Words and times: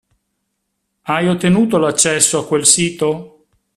Hai 1.03 1.27
ottenuto 1.27 1.77
l'accesso 1.77 2.39
a 2.39 2.47
quel 2.47 2.65
sito? 2.65 3.45